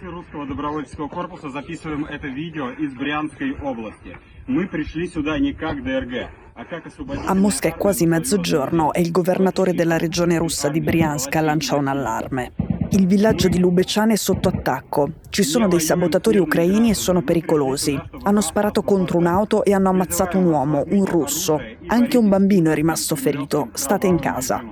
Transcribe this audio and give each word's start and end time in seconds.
организации 0.00 0.06
Русского 0.06 0.46
добровольческого 0.46 1.08
корпуса 1.08 1.50
записываем 1.50 2.06
это 2.06 2.28
видео 2.28 2.70
из 2.70 2.94
Брянской 2.94 3.54
области. 3.62 4.16
Мы 4.46 4.66
пришли 4.66 5.06
сюда 5.06 5.38
не 5.38 5.52
как 5.52 5.82
ДРГ, 5.82 6.30
a 7.26 7.34
Mosca 7.34 7.68
è 7.68 7.74
quasi 7.76 8.06
mezzogiorno 8.06 8.94
e 8.94 9.02
il 9.02 9.10
governatore 9.10 9.74
della 9.74 9.98
regione 9.98 10.38
russa 10.38 10.70
di 10.70 10.80
Briansk 10.80 11.34
lancia 11.34 11.76
un 11.76 11.86
allarme. 11.86 12.52
Il 12.92 13.06
villaggio 13.06 13.48
di 13.48 13.58
Lubeciane 13.58 14.14
è 14.14 14.16
sotto 14.16 14.48
attacco. 14.48 15.10
Ci 15.28 15.42
sono 15.42 15.68
dei 15.68 15.80
sabotatori 15.80 16.38
ucraini 16.38 16.88
e 16.88 16.94
sono 16.94 17.20
pericolosi. 17.20 18.00
Hanno 18.22 18.40
sparato 18.40 18.82
contro 18.82 19.18
un'auto 19.18 19.64
e 19.64 19.74
hanno 19.74 19.90
ammazzato 19.90 20.38
un 20.38 20.46
uomo, 20.46 20.84
un 20.88 21.04
russo. 21.04 21.60
Anche 21.88 22.16
un 22.16 22.30
bambino 22.30 22.70
è 22.70 22.74
rimasto 22.74 23.16
ferito. 23.16 23.68
State 23.74 24.06
in 24.06 24.18
casa. 24.18 24.64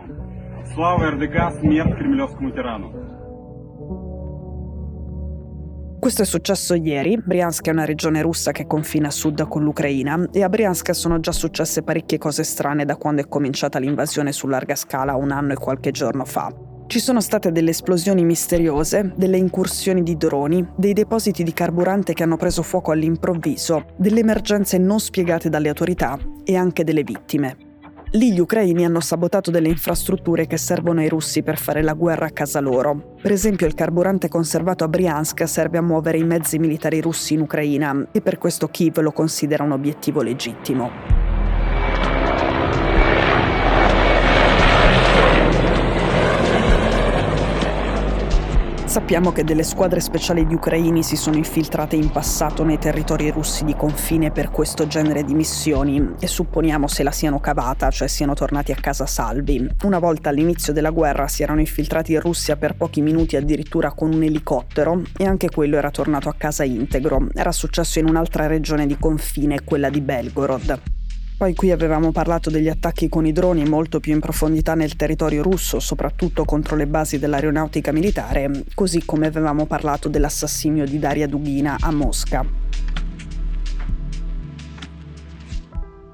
Слава 0.73 1.11
РДК, 1.11 1.61
смерть 1.61 1.99
кремлевскому 1.99 2.51
тирану. 2.51 3.08
Questo 6.10 6.26
è 6.26 6.40
successo 6.40 6.74
ieri. 6.74 7.22
Briansk 7.24 7.68
è 7.68 7.70
una 7.70 7.86
regione 7.86 8.24
russa 8.24 8.52
che 8.52 8.66
confina 8.66 9.10
a 9.10 9.12
sud 9.12 9.48
con 9.48 9.62
l'Ucraina 9.62 10.28
e 10.32 10.42
a 10.42 10.50
Briansk 10.50 10.96
sono 10.96 11.20
già 11.20 11.32
successe 11.32 11.84
parecchie 11.84 12.18
cose 12.18 12.44
strane 12.44 12.84
da 12.84 12.96
quando 12.96 13.22
è 13.22 13.28
cominciata 13.28 13.78
l'invasione 13.78 14.32
su 14.32 14.48
larga 14.48 14.74
scala 14.74 15.14
un 15.14 15.30
anno 15.30 15.54
e 15.54 15.58
qualche 15.58 15.92
giorno 15.92 16.26
fa. 16.26 16.52
Ci 16.88 17.00
sono 17.00 17.22
state 17.22 17.52
delle 17.52 17.70
esplosioni 17.70 18.26
misteriose, 18.26 19.14
delle 19.16 19.38
incursioni 19.38 20.02
di 20.02 20.18
droni, 20.18 20.68
dei 20.76 20.94
depositi 20.94 21.44
di 21.44 21.54
carburante 21.54 22.14
che 22.14 22.24
hanno 22.24 22.38
preso 22.38 22.64
fuoco 22.64 22.90
all'improvviso, 22.90 23.90
delle 23.96 24.22
emergenze 24.22 24.80
non 24.80 25.00
spiegate 25.00 25.48
dalle 25.48 25.70
autorità 25.70 26.18
e 26.44 26.56
anche 26.56 26.84
delle 26.84 27.04
vittime. 27.04 27.69
Lì 28.14 28.34
gli 28.34 28.40
ucraini 28.40 28.86
hanno 28.86 29.02
sabotato 29.02 29.52
delle 29.52 29.68
infrastrutture 29.68 30.48
che 30.48 30.58
servono 30.58 31.00
ai 31.00 31.10
russi 31.10 31.44
per 31.44 31.60
fare 31.60 31.84
la 31.84 31.94
guerra 31.94 32.26
a 32.26 32.32
casa 32.32 32.60
loro. 32.60 33.18
Per 33.22 33.32
esempio 33.32 33.68
il 33.68 33.76
carburante 33.76 34.30
conservato 34.30 34.84
a 34.84 34.88
Briansk 34.88 35.48
serve 35.48 35.78
a 35.78 35.84
muovere 35.84 36.18
i 36.18 36.24
mezzi 36.24 36.58
militari 36.58 37.02
russi 37.02 37.36
in 37.36 37.42
Ucraina 37.42 38.08
e 38.12 38.22
per 38.22 38.40
questo 38.40 38.68
Kiev 38.70 38.98
lo 39.02 39.12
considera 39.12 39.64
un 39.64 39.74
obiettivo 39.74 40.24
legittimo. 40.24 41.19
Sappiamo 48.90 49.32
che 49.32 49.44
delle 49.44 49.62
squadre 49.62 50.00
speciali 50.00 50.48
di 50.48 50.56
ucraini 50.56 51.04
si 51.04 51.16
sono 51.16 51.36
infiltrate 51.36 51.96
in 51.96 52.10
passato 52.10 52.64
nei 52.64 52.80
territori 52.80 53.30
russi 53.30 53.64
di 53.64 53.76
confine 53.76 54.32
per 54.32 54.50
questo 54.50 54.88
genere 54.88 55.24
di 55.24 55.36
missioni 55.36 56.16
e 56.20 56.26
supponiamo 56.26 56.88
se 56.88 57.04
la 57.04 57.12
siano 57.12 57.40
cavata, 57.40 57.92
cioè 57.92 58.08
siano 58.08 58.34
tornati 58.34 58.72
a 58.72 58.78
casa 58.82 59.06
salvi. 59.06 59.70
Una 59.84 60.00
volta 60.00 60.30
all'inizio 60.30 60.74
della 60.74 60.90
guerra 60.90 61.28
si 61.28 61.44
erano 61.44 61.60
infiltrati 61.60 62.14
in 62.14 62.20
Russia 62.20 62.58
per 62.58 62.76
pochi 62.76 63.02
minuti 63.02 63.36
addirittura 63.36 63.92
con 63.92 64.12
un 64.12 64.24
elicottero 64.24 65.04
e 65.16 65.24
anche 65.24 65.52
quello 65.52 65.78
era 65.78 65.92
tornato 65.92 66.28
a 66.28 66.34
casa 66.36 66.64
integro. 66.64 67.28
Era 67.36 67.52
successo 67.52 68.00
in 68.00 68.10
un'altra 68.10 68.48
regione 68.48 68.88
di 68.88 68.98
confine, 68.98 69.64
quella 69.64 69.92
di 69.92 70.02
Belgorod. 70.02 70.99
Poi 71.40 71.56
qui 71.56 71.72
avevamo 71.72 72.12
parlato 72.12 72.50
degli 72.50 72.68
attacchi 72.68 73.08
con 73.08 73.26
i 73.26 73.32
droni 73.32 73.64
molto 73.64 74.02
più 74.02 74.12
in 74.12 74.20
profondità 74.20 74.76
nel 74.76 74.98
territorio 74.98 75.42
russo, 75.42 75.80
soprattutto 75.80 76.44
contro 76.44 76.76
le 76.76 76.86
basi 76.86 77.18
dell'aeronautica 77.18 77.94
militare, 77.94 78.66
così 78.76 79.06
come 79.06 79.28
avevamo 79.28 79.66
parlato 79.66 80.10
dell'assassinio 80.10 80.84
di 80.84 81.00
Daria 81.00 81.28
Dugina 81.28 81.78
a 81.80 81.92
Mosca. 81.94 82.46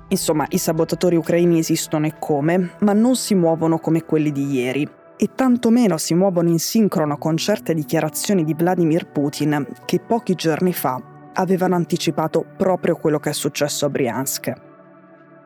Insomma, 0.09 0.45
i 0.49 0.59
sabotatori 0.59 1.15
ucraini 1.15 1.57
esistono 1.57 2.05
e 2.05 2.13
come, 2.19 2.75
ma 2.81 2.93
non 2.93 3.15
si 3.15 3.33
muovono 3.33 3.79
come 3.79 4.03
quelli 4.03 4.31
di 4.31 4.51
ieri. 4.51 4.87
E 5.17 5.29
tantomeno 5.33 5.97
si 5.97 6.13
muovono 6.13 6.49
in 6.49 6.59
sincrono 6.59 7.17
con 7.17 7.35
certe 7.37 7.73
dichiarazioni 7.73 8.43
di 8.43 8.53
Vladimir 8.53 9.07
Putin 9.07 9.65
che 9.85 9.99
pochi 9.99 10.35
giorni 10.35 10.71
fa 10.71 11.01
avevano 11.33 11.73
anticipato 11.73 12.45
proprio 12.55 12.95
quello 12.95 13.17
che 13.17 13.31
è 13.31 13.33
successo 13.33 13.87
a 13.87 13.89
Briansk. 13.89 14.64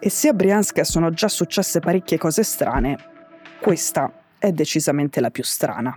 E 0.02 0.10
se 0.10 0.30
a 0.30 0.34
Briansk 0.34 0.86
sono 0.86 1.12
già 1.12 1.28
successe 1.28 1.80
parecchie 1.80 2.18
cose 2.18 2.44
strane, 2.44 2.98
questa 3.60 4.10
è 4.38 4.52
decisamente 4.54 5.20
la 5.20 5.30
più 5.30 5.44
strana. 5.44 5.94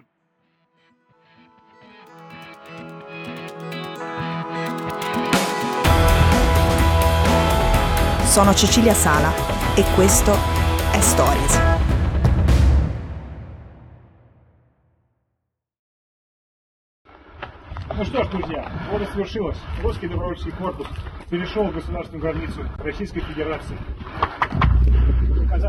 Sono 8.24 8.54
Cecilia 8.54 8.94
Sala 8.94 9.32
e 9.76 9.84
questo 9.94 10.32
è 10.90 11.00
Stories. 11.00 11.71
Ну 17.97 18.03
что 18.03 18.23
ж, 18.23 18.27
друзья, 18.29 18.71
вот 18.91 19.01
и 19.01 19.05
свершилось. 19.05 19.57
Русский 19.81 20.07
добровольческий 20.07 20.51
корпус 20.51 20.87
перешел 21.29 21.65
государственную 21.71 22.21
границу 22.21 22.61
Российской 22.77 23.21
Federazione. 23.21 23.79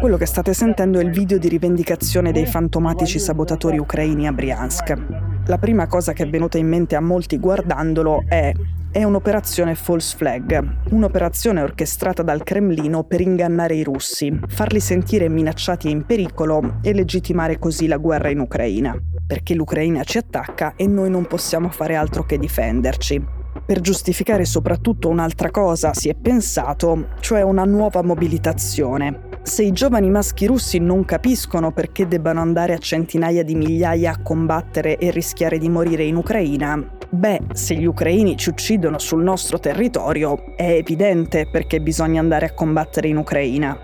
Quello 0.01 0.17
che 0.17 0.27
state 0.27 0.53
sentendo 0.53 0.99
è 0.99 1.03
il 1.03 1.11
video 1.11 1.39
di 1.39 1.49
rivendicazione 1.49 2.33
dei 2.33 2.47
fantomatici 2.47 3.19
sabotatori 3.19 3.79
ucraini 3.79 4.27
a 4.27 4.33
Briansk. 4.33 5.32
La 5.46 5.58
prima 5.58 5.88
cosa 5.88 6.14
che 6.14 6.24
è 6.24 6.30
venuta 6.30 6.58
in 6.58 6.68
mente 6.68 6.96
a 6.96 7.02
molti 7.02 7.38
guardandolo 7.38 8.24
è 8.28 8.52
è 8.92 9.04
un'operazione 9.04 9.74
false 9.74 10.16
flag, 10.16 10.92
un'operazione 10.92 11.64
orchestrata 11.64 12.22
dal 12.22 12.44
Cremlino 12.44 13.04
per 13.04 13.22
ingannare 13.22 13.74
i 13.74 13.84
russi, 13.84 14.40
farli 14.48 14.80
sentire 14.80 15.30
minacciati 15.30 15.88
e 15.88 15.92
in 15.92 16.06
pericolo 16.06 16.76
e 16.84 16.94
legittimare 16.94 17.58
così 17.58 17.88
la 17.88 17.98
guerra 17.98 18.30
in 18.30 18.40
Ucraina 18.40 18.96
perché 19.26 19.56
l'Ucraina 19.56 20.04
ci 20.04 20.18
attacca 20.20 20.74
e 20.76 20.86
noi 20.86 21.10
non 21.10 21.26
possiamo 21.26 21.70
fare 21.70 21.96
altro 21.96 22.24
che 22.24 22.38
difenderci. 22.38 23.26
Per 23.66 23.80
giustificare 23.80 24.46
soprattutto 24.46 25.10
un'altra 25.10 25.50
cosa 25.50 25.94
si 25.94 26.10
è 26.10 26.14
pensato, 26.14 27.08
cioè 27.20 27.42
una 27.42 27.64
nuova 27.64 28.04
mobilitazione. 28.04 29.33
Se 29.44 29.62
i 29.62 29.74
giovani 29.74 30.10
maschi 30.10 30.46
russi 30.46 30.80
non 30.80 31.04
capiscono 31.04 31.74
perché 31.74 32.08
debbano 32.08 32.40
andare 32.40 32.74
a 32.74 32.78
centinaia 32.78 33.44
di 33.44 33.56
migliaia 33.56 34.12
a 34.12 34.22
combattere 34.22 34.98
e 34.98 35.12
rischiare 35.12 35.58
di 35.58 35.68
morire 35.68 36.06
in 36.06 36.16
Ucraina, 36.16 36.82
beh, 37.10 37.42
se 37.52 37.76
gli 37.76 37.84
ucraini 37.84 38.38
ci 38.38 38.50
uccidono 38.50 39.00
sul 39.00 39.22
nostro 39.22 39.60
territorio, 39.60 40.56
è 40.56 40.72
evidente 40.72 41.50
perché 41.52 41.82
bisogna 41.82 42.22
andare 42.22 42.46
a 42.46 42.54
combattere 42.54 43.10
in 43.10 43.18
Ucraina. 43.18 43.78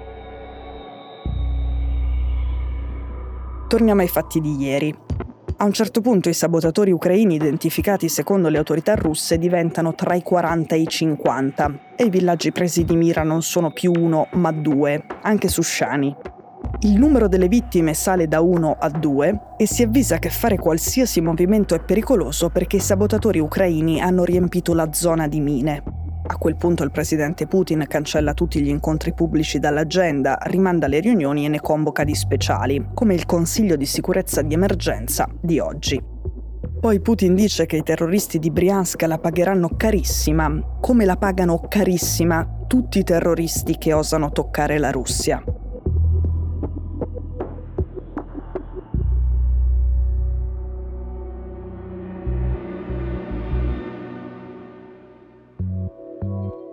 Torniamo 3.67 3.99
ai 3.99 4.07
fatti 4.07 4.39
di 4.39 4.55
ieri. 4.55 5.08
A 5.61 5.65
un 5.65 5.73
certo 5.73 5.99
punto 5.99 6.29
i 6.29 6.33
sabotatori 6.33 6.89
ucraini 6.91 7.35
identificati 7.35 8.07
secondo 8.07 8.47
le 8.47 8.57
autorità 8.57 8.95
russe 8.95 9.37
diventano 9.37 9.93
tra 9.93 10.13
i 10.13 10.23
40 10.23 10.73
e 10.73 10.79
i 10.79 10.87
50 10.87 11.79
e 11.97 12.05
i 12.05 12.09
villaggi 12.09 12.53
presi 12.53 12.85
di 12.85 12.95
mira 12.95 13.23
non 13.23 13.41
sono 13.41 13.69
più 13.71 13.91
uno 13.93 14.29
ma 14.35 14.53
due, 14.53 15.03
anche 15.21 15.49
su 15.49 15.61
Shani. 15.61 16.15
Il 16.83 16.97
numero 16.97 17.27
delle 17.27 17.49
vittime 17.49 17.93
sale 17.93 18.29
da 18.29 18.39
1 18.39 18.77
a 18.79 18.89
2 18.89 19.39
e 19.57 19.67
si 19.67 19.83
avvisa 19.83 20.17
che 20.17 20.29
fare 20.29 20.57
qualsiasi 20.57 21.19
movimento 21.19 21.75
è 21.75 21.81
pericoloso 21.81 22.47
perché 22.47 22.77
i 22.77 22.81
sabotatori 22.81 23.39
ucraini 23.39 23.99
hanno 23.99 24.23
riempito 24.23 24.73
la 24.73 24.93
zona 24.93 25.27
di 25.27 25.41
mine. 25.41 25.98
A 26.31 26.37
quel 26.37 26.57
punto 26.57 26.83
il 26.83 26.91
presidente 26.91 27.47
Putin 27.47 27.85
cancella 27.87 28.35
tutti 28.35 28.61
gli 28.61 28.67
incontri 28.67 29.15
pubblici 29.15 29.57
dall'agenda, 29.57 30.37
rimanda 30.43 30.85
le 30.85 30.99
riunioni 30.99 31.45
e 31.45 31.47
ne 31.47 31.59
convoca 31.59 32.03
di 32.03 32.13
speciali, 32.13 32.89
come 32.93 33.15
il 33.15 33.25
Consiglio 33.25 33.75
di 33.75 33.87
sicurezza 33.87 34.43
di 34.43 34.53
emergenza 34.53 35.27
di 35.41 35.57
oggi. 35.57 35.99
Poi 36.79 37.01
Putin 37.01 37.33
dice 37.33 37.65
che 37.65 37.77
i 37.77 37.83
terroristi 37.83 38.37
di 38.37 38.51
Briansk 38.51 39.01
la 39.01 39.17
pagheranno 39.17 39.71
carissima, 39.75 40.77
come 40.79 41.03
la 41.03 41.17
pagano 41.17 41.61
carissima 41.67 42.47
tutti 42.67 42.99
i 42.99 43.03
terroristi 43.03 43.79
che 43.79 43.93
osano 43.93 44.31
toccare 44.31 44.77
la 44.77 44.91
Russia. 44.91 45.43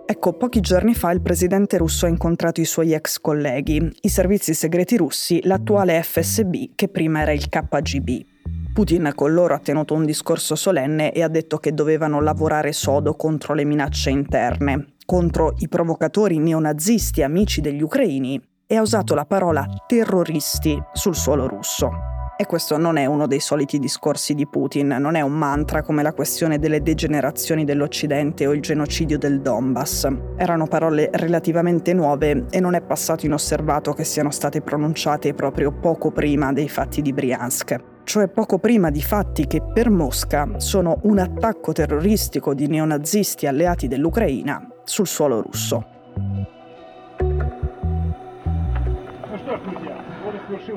Ecco, 0.09 0.31
pochi 0.31 0.61
giorni 0.61 0.95
fa 0.95 1.11
il 1.11 1.19
presidente 1.19 1.77
russo 1.77 2.05
ha 2.05 2.09
incontrato 2.09 2.61
i 2.61 2.65
suoi 2.65 2.93
ex 2.93 3.19
colleghi, 3.19 3.91
i 3.99 4.07
servizi 4.07 4.53
segreti 4.53 4.95
russi, 4.95 5.41
l'attuale 5.43 6.01
FSB 6.01 6.75
che 6.75 6.87
prima 6.87 7.23
era 7.23 7.33
il 7.33 7.49
KGB. 7.49 8.25
Putin 8.71 9.11
con 9.13 9.33
loro 9.33 9.53
ha 9.53 9.59
tenuto 9.59 9.95
un 9.95 10.05
discorso 10.05 10.55
solenne 10.55 11.11
e 11.11 11.23
ha 11.23 11.27
detto 11.27 11.57
che 11.57 11.73
dovevano 11.73 12.21
lavorare 12.21 12.71
sodo 12.71 13.15
contro 13.15 13.53
le 13.53 13.65
minacce 13.65 14.09
interne, 14.09 14.93
contro 15.05 15.55
i 15.57 15.67
provocatori 15.67 16.37
neonazisti 16.37 17.21
amici 17.21 17.59
degli 17.59 17.81
ucraini 17.81 18.41
e 18.65 18.77
ha 18.77 18.81
usato 18.81 19.13
la 19.13 19.25
parola 19.25 19.67
terroristi 19.87 20.81
sul 20.93 21.15
suolo 21.15 21.47
russo. 21.47 22.16
E 22.39 22.45
questo 22.45 22.77
non 22.77 22.97
è 22.97 23.07
uno 23.07 23.25
dei 23.25 23.39
soliti 23.39 23.79
discorsi 23.79 24.35
di 24.35 24.45
Putin, 24.45 24.95
non 24.99 25.15
è 25.15 25.21
un 25.21 25.31
mantra 25.31 25.81
come 25.81 26.03
la 26.03 26.13
questione 26.13 26.59
delle 26.59 26.83
degenerazioni 26.83 27.65
dell'Occidente 27.65 28.45
o 28.45 28.53
il 28.53 28.61
genocidio 28.61 29.17
del 29.17 29.41
Donbass. 29.41 30.07
Erano 30.35 30.67
parole 30.67 31.09
relativamente 31.13 31.93
nuove 31.93 32.45
e 32.51 32.59
non 32.59 32.75
è 32.75 32.81
passato 32.81 33.25
inosservato 33.25 33.91
che 33.93 34.03
siano 34.03 34.29
state 34.29 34.61
pronunciate 34.61 35.33
proprio 35.33 35.71
poco 35.71 36.11
prima 36.11 36.53
dei 36.53 36.69
fatti 36.69 37.01
di 37.01 37.11
Briansk. 37.11 37.75
cioè 38.03 38.29
poco 38.29 38.59
prima 38.59 38.91
di 38.91 39.01
fatti 39.01 39.47
che 39.47 39.61
per 39.61 39.89
Mosca 39.89 40.59
sono 40.59 40.99
un 41.03 41.17
attacco 41.17 41.73
terroristico 41.73 42.53
di 42.53 42.67
neonazisti 42.67 43.47
alleati 43.47 43.87
dell'Ucraina 43.87 44.65
sul 44.85 45.07
suolo 45.07 45.41
russo. 45.41 45.96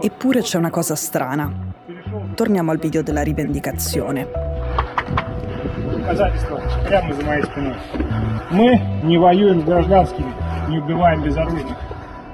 Eppure 0.00 0.42
c'è 0.42 0.58
una 0.58 0.70
cosa 0.70 0.94
strana. 0.94 1.52
Torniamo 2.34 2.70
al 2.70 2.78
video 2.78 3.02
della 3.02 3.22
rivendicazione. 3.22 4.28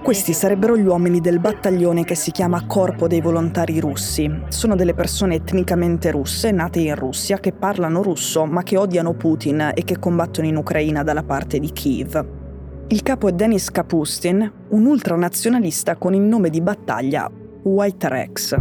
Questi 0.03 0.33
sarebbero 0.33 0.77
gli 0.77 0.87
uomini 0.87 1.21
del 1.21 1.41
battaglione 1.41 2.05
che 2.05 2.15
si 2.15 2.31
chiama 2.31 2.65
Corpo 2.67 3.09
dei 3.09 3.21
Volontari 3.21 3.81
Russi. 3.81 4.43
Sono 4.49 4.77
delle 4.77 4.95
persone 4.95 5.35
etnicamente 5.35 6.13
russe, 6.13 6.53
nate 6.53 6.79
in 6.79 6.95
Russia, 6.95 7.39
che 7.39 7.53
parlano 7.53 8.03
russo 8.03 8.47
ma 8.47 8.63
che 8.63 8.77
odiano 8.77 9.15
Putin 9.15 9.73
e 9.75 9.83
che 9.83 9.99
combattono 9.99 10.47
in 10.47 10.57
Ucraina 10.57 11.03
dalla 11.03 11.25
parte 11.25 11.59
di 11.59 11.73
Kiev. 11.73 12.46
Il 12.89 13.03
capo 13.03 13.27
è 13.27 13.33
Denis 13.33 13.73
Kapustin, 13.73 14.53
un 14.69 14.87
ultranazionalista 14.87 15.97
con 15.97 16.15
il 16.15 16.21
nome 16.21 16.51
di 16.51 16.61
battaglia 16.61 17.29
White 17.65 18.09
Rex. 18.09 18.57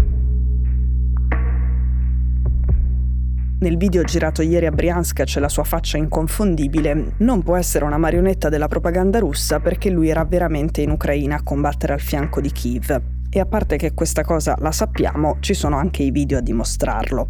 Nel 3.59 3.77
video 3.77 4.01
girato 4.01 4.41
ieri 4.41 4.65
a 4.65 4.71
Briansk 4.71 5.21
c'è 5.21 5.39
la 5.39 5.47
sua 5.47 5.63
faccia 5.63 5.99
inconfondibile. 5.99 7.13
Non 7.19 7.43
può 7.43 7.55
essere 7.55 7.85
una 7.85 7.99
marionetta 7.99 8.49
della 8.49 8.67
propaganda 8.67 9.19
russa 9.19 9.59
perché 9.59 9.91
lui 9.91 10.09
era 10.09 10.25
veramente 10.25 10.81
in 10.81 10.89
Ucraina 10.89 11.35
a 11.35 11.43
combattere 11.43 11.93
al 11.93 12.01
fianco 12.01 12.41
di 12.41 12.51
Kiev. 12.51 12.99
E 13.29 13.39
a 13.39 13.45
parte 13.45 13.77
che 13.77 13.93
questa 13.93 14.23
cosa 14.23 14.55
la 14.57 14.71
sappiamo, 14.71 15.37
ci 15.39 15.53
sono 15.53 15.77
anche 15.77 16.01
i 16.01 16.09
video 16.09 16.39
a 16.39 16.41
dimostrarlo. 16.41 17.27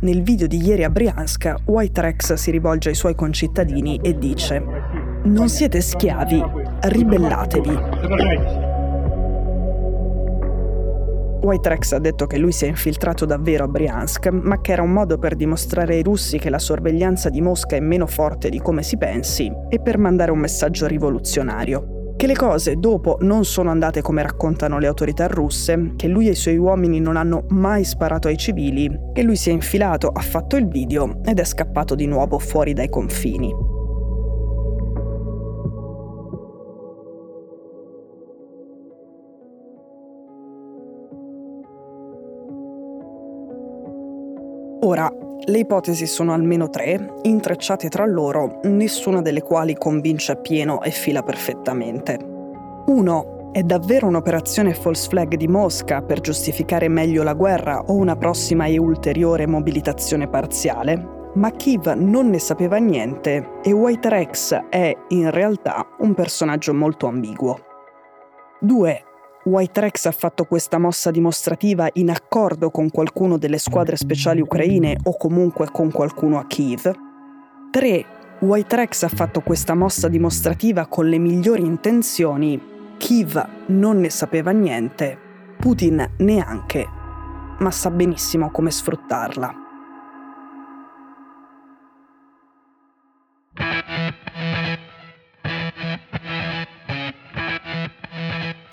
Nel 0.00 0.22
video 0.22 0.46
di 0.46 0.56
ieri 0.56 0.84
a 0.84 0.90
Briansk, 0.90 1.54
White 1.66 2.00
Rex 2.00 2.32
si 2.32 2.50
rivolge 2.50 2.88
ai 2.88 2.94
suoi 2.94 3.14
concittadini 3.14 4.00
e 4.02 4.16
dice: 4.16 5.07
non 5.28 5.50
siete 5.50 5.82
schiavi, 5.82 6.42
ribellatevi. 6.84 7.78
Whitrex 11.42 11.92
ha 11.92 11.98
detto 11.98 12.26
che 12.26 12.38
lui 12.38 12.50
si 12.50 12.64
è 12.64 12.68
infiltrato 12.68 13.26
davvero 13.26 13.64
a 13.64 13.68
Briansk, 13.68 14.28
ma 14.28 14.58
che 14.62 14.72
era 14.72 14.80
un 14.80 14.90
modo 14.90 15.18
per 15.18 15.36
dimostrare 15.36 15.96
ai 15.96 16.02
russi 16.02 16.38
che 16.38 16.48
la 16.48 16.58
sorveglianza 16.58 17.28
di 17.28 17.42
Mosca 17.42 17.76
è 17.76 17.80
meno 17.80 18.06
forte 18.06 18.48
di 18.48 18.58
come 18.58 18.82
si 18.82 18.96
pensi 18.96 19.52
e 19.68 19.80
per 19.80 19.98
mandare 19.98 20.30
un 20.30 20.38
messaggio 20.38 20.86
rivoluzionario 20.86 21.96
che 22.16 22.26
le 22.26 22.34
cose 22.34 22.74
dopo 22.74 23.18
non 23.20 23.44
sono 23.44 23.70
andate 23.70 24.02
come 24.02 24.22
raccontano 24.22 24.80
le 24.80 24.88
autorità 24.88 25.28
russe, 25.28 25.92
che 25.94 26.08
lui 26.08 26.26
e 26.26 26.32
i 26.32 26.34
suoi 26.34 26.56
uomini 26.56 26.98
non 26.98 27.16
hanno 27.16 27.44
mai 27.50 27.84
sparato 27.84 28.26
ai 28.26 28.36
civili, 28.36 28.90
che 29.12 29.22
lui 29.22 29.36
si 29.36 29.50
è 29.50 29.52
infilato, 29.52 30.08
ha 30.08 30.20
fatto 30.20 30.56
il 30.56 30.66
video 30.66 31.20
ed 31.24 31.38
è 31.38 31.44
scappato 31.44 31.94
di 31.94 32.06
nuovo 32.06 32.40
fuori 32.40 32.72
dai 32.72 32.88
confini. 32.88 33.77
Ora, 44.80 45.12
le 45.44 45.58
ipotesi 45.58 46.06
sono 46.06 46.32
almeno 46.32 46.70
tre, 46.70 47.14
intrecciate 47.22 47.88
tra 47.88 48.06
loro, 48.06 48.60
nessuna 48.64 49.20
delle 49.20 49.42
quali 49.42 49.74
convince 49.74 50.32
appieno 50.32 50.82
e 50.82 50.90
fila 50.90 51.22
perfettamente. 51.22 52.16
1. 52.86 53.50
È 53.50 53.62
davvero 53.62 54.06
un'operazione 54.06 54.74
false 54.74 55.08
flag 55.08 55.34
di 55.34 55.48
Mosca 55.48 56.02
per 56.02 56.20
giustificare 56.20 56.86
meglio 56.86 57.24
la 57.24 57.34
guerra 57.34 57.82
o 57.86 57.94
una 57.94 58.14
prossima 58.14 58.66
e 58.66 58.78
ulteriore 58.78 59.46
mobilitazione 59.48 60.28
parziale? 60.28 61.30
Ma 61.34 61.50
Kiev 61.50 61.86
non 61.94 62.28
ne 62.28 62.38
sapeva 62.38 62.76
niente 62.76 63.58
e 63.62 63.72
White 63.72 64.08
Rex 64.08 64.54
è, 64.68 64.96
in 65.08 65.30
realtà, 65.30 65.84
un 65.98 66.14
personaggio 66.14 66.72
molto 66.72 67.08
ambiguo. 67.08 67.58
2. 68.60 69.02
White 69.44 69.80
Rex 69.80 70.04
ha 70.06 70.12
fatto 70.12 70.44
questa 70.44 70.78
mossa 70.78 71.10
dimostrativa 71.10 71.88
in 71.94 72.10
accordo 72.10 72.70
con 72.70 72.90
qualcuno 72.90 73.38
delle 73.38 73.58
squadre 73.58 73.96
speciali 73.96 74.40
ucraine 74.40 74.96
o 75.04 75.16
comunque 75.16 75.68
con 75.70 75.90
qualcuno 75.90 76.38
a 76.38 76.46
Kiev. 76.46 76.92
3. 77.70 78.04
White 78.40 78.76
Rex 78.76 79.02
ha 79.04 79.08
fatto 79.08 79.40
questa 79.40 79.74
mossa 79.74 80.08
dimostrativa 80.08 80.86
con 80.86 81.08
le 81.08 81.18
migliori 81.18 81.62
intenzioni. 81.62 82.60
Kiev 82.98 83.48
non 83.66 84.00
ne 84.00 84.10
sapeva 84.10 84.50
niente, 84.50 85.16
Putin 85.56 86.04
neanche, 86.18 86.86
ma 87.58 87.70
sa 87.70 87.90
benissimo 87.90 88.50
come 88.50 88.70
sfruttarla. 88.70 89.67